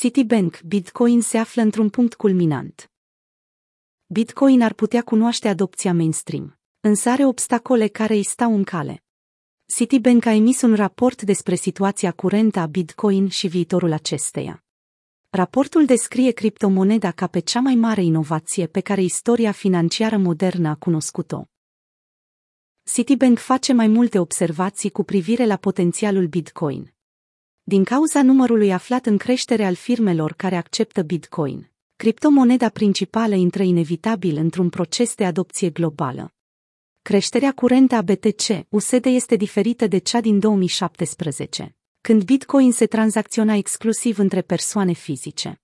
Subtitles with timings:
[0.00, 2.90] Citibank, Bitcoin se află într-un punct culminant.
[4.06, 9.04] Bitcoin ar putea cunoaște adopția mainstream, însă are obstacole care îi stau în cale.
[9.74, 14.64] Citibank a emis un raport despre situația curentă a Bitcoin și viitorul acesteia.
[15.30, 20.74] Raportul descrie criptomoneda ca pe cea mai mare inovație pe care istoria financiară modernă a
[20.74, 21.44] cunoscut-o.
[22.82, 26.94] Citibank face mai multe observații cu privire la potențialul Bitcoin.
[27.70, 34.36] Din cauza numărului aflat în creștere al firmelor care acceptă Bitcoin, criptomoneda principală intră inevitabil
[34.36, 36.34] într-un proces de adopție globală.
[37.02, 43.54] Creșterea curentă a BTC USD este diferită de cea din 2017, când Bitcoin se tranzacționa
[43.54, 45.60] exclusiv între persoane fizice.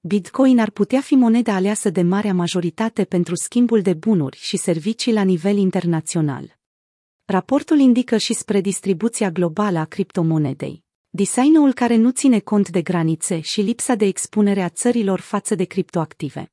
[0.00, 5.12] Bitcoin ar putea fi moneda aleasă de marea majoritate pentru schimbul de bunuri și servicii
[5.12, 6.58] la nivel internațional.
[7.24, 10.81] Raportul indică și spre distribuția globală a criptomonedei.
[11.14, 15.64] Designul care nu ține cont de granițe și lipsa de expunere a țărilor față de
[15.64, 16.52] criptoactive.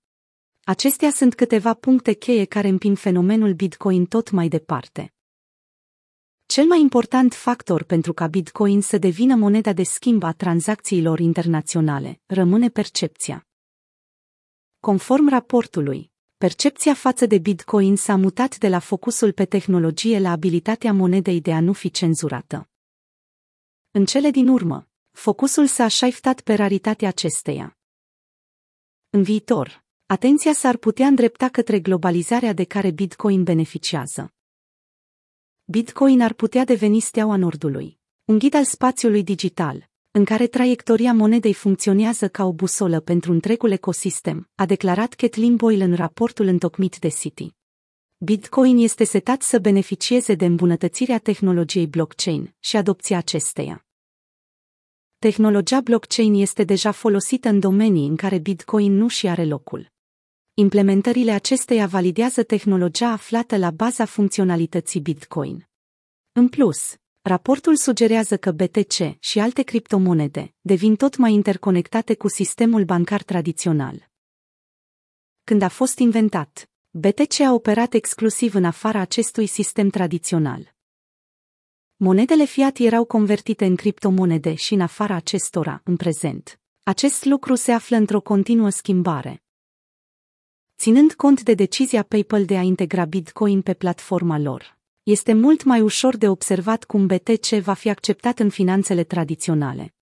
[0.63, 5.13] Acestea sunt câteva puncte cheie care împing fenomenul Bitcoin tot mai departe.
[6.45, 12.21] Cel mai important factor pentru ca Bitcoin să devină moneda de schimb a tranzacțiilor internaționale
[12.25, 13.47] rămâne percepția.
[14.79, 20.93] Conform raportului, percepția față de Bitcoin s-a mutat de la focusul pe tehnologie la abilitatea
[20.93, 22.69] monedei de a nu fi cenzurată.
[23.91, 27.77] În cele din urmă, focusul s-a shiftat pe raritatea acesteia.
[29.09, 34.33] În viitor, atenția s-ar putea îndrepta către globalizarea de care Bitcoin beneficiază.
[35.63, 41.53] Bitcoin ar putea deveni steaua Nordului, un ghid al spațiului digital, în care traiectoria monedei
[41.53, 47.07] funcționează ca o busolă pentru întregul ecosistem, a declarat Kathleen Boyle în raportul întocmit de
[47.07, 47.57] City.
[48.21, 53.85] Bitcoin este setat să beneficieze de îmbunătățirea tehnologiei blockchain și adopția acesteia.
[55.19, 59.91] Tehnologia blockchain este deja folosită în domenii în care Bitcoin nu și are locul.
[60.53, 65.69] Implementările acesteia validează tehnologia aflată la baza funcționalității Bitcoin.
[66.31, 72.83] În plus, raportul sugerează că BTC și alte criptomonede devin tot mai interconectate cu sistemul
[72.83, 74.09] bancar tradițional.
[75.43, 80.73] Când a fost inventat, BTC a operat exclusiv în afara acestui sistem tradițional.
[81.95, 86.59] Monedele fiat erau convertite în criptomonede și în afara acestora, în prezent.
[86.83, 89.43] Acest lucru se află într-o continuă schimbare.
[90.77, 95.81] Ținând cont de decizia PayPal de a integra Bitcoin pe platforma lor, este mult mai
[95.81, 99.93] ușor de observat cum BTC va fi acceptat în finanțele tradiționale.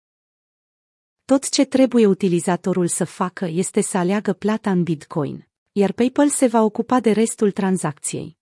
[1.25, 5.46] Tot ce trebuie utilizatorul să facă este să aleagă plata în Bitcoin,
[5.77, 8.37] iar PayPal se va ocupa de restul tranzacției.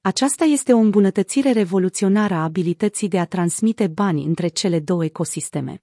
[0.00, 5.82] Aceasta este o îmbunătățire revoluționară a abilității de a transmite bani între cele două ecosisteme.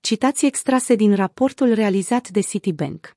[0.00, 3.16] Citații extrase din raportul realizat de Citibank.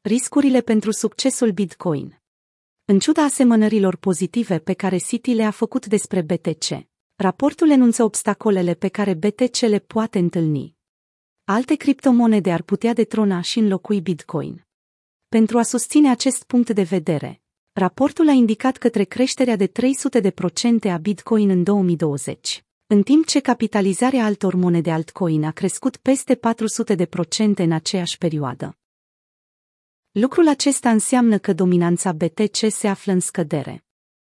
[0.00, 2.22] Riscurile pentru succesul Bitcoin.
[2.84, 8.88] În ciuda asemănărilor pozitive pe care Citi le-a făcut despre BTC, raportul enunță obstacolele pe
[8.88, 10.76] care BTC le poate întâlni.
[11.44, 14.66] Alte criptomonede ar putea detrona și înlocui Bitcoin.
[15.34, 19.72] Pentru a susține acest punct de vedere, raportul a indicat către creșterea de 300%
[20.90, 27.54] a Bitcoin în 2020, în timp ce capitalizarea altor monede altcoin a crescut peste 400%
[27.54, 28.78] în aceeași perioadă.
[30.10, 33.84] Lucrul acesta înseamnă că dominanța BTC se află în scădere.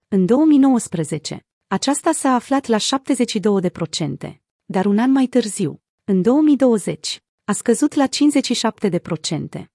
[0.08, 7.52] În 2019, aceasta s-a aflat la 72%, dar un an mai târziu, în 2020, a
[7.52, 9.73] scăzut la 57%.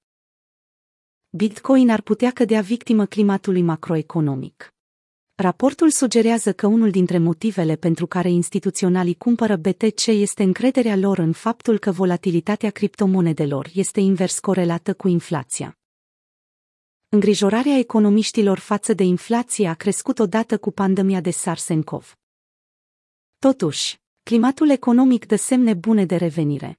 [1.32, 4.74] Bitcoin ar putea cădea victimă climatului macroeconomic.
[5.36, 11.32] Raportul sugerează că unul dintre motivele pentru care instituționalii cumpără BTC este încrederea lor în
[11.32, 15.78] faptul că volatilitatea criptomonedelor este invers corelată cu inflația.
[17.10, 22.18] Îngrijorarea economiștilor față de inflație a crescut odată cu pandemia de SARS-CoV.
[23.40, 26.79] Totuși, climatul economic dă semne bune de revenire.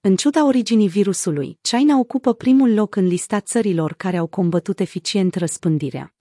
[0.00, 5.34] În ciuda originii virusului, China ocupă primul loc în lista țărilor care au combătut eficient
[5.34, 6.14] răspândirea.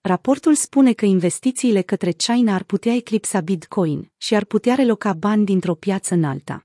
[0.00, 5.44] Raportul spune că investițiile către China ar putea eclipsa Bitcoin și ar putea reloca bani
[5.44, 6.63] dintr-o piață în alta.